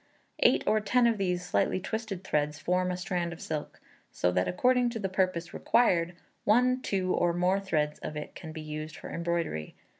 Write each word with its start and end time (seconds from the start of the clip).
Eight 0.39 0.63
or 0.65 0.79
ten 0.81 1.05
of 1.05 1.19
these 1.19 1.45
slightly 1.45 1.79
twisted 1.79 2.23
threads 2.23 2.57
form 2.57 2.89
a 2.89 2.97
strand 2.97 3.33
of 3.33 3.39
silk, 3.39 3.79
so 4.11 4.31
that, 4.31 4.47
according 4.47 4.89
to 4.89 4.97
the 4.97 5.09
purpose 5.09 5.53
required, 5.53 6.15
one, 6.43 6.81
two, 6.81 7.13
or 7.13 7.33
more 7.35 7.59
threads 7.59 7.99
of 7.99 8.17
it 8.17 8.33
can 8.33 8.51
be 8.51 8.61
used 8.61 8.95
for 8.97 9.11
embroidery. 9.11 9.75